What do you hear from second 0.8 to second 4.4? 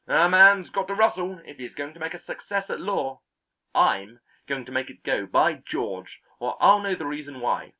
to rustle if he's going to make a success at law. I'm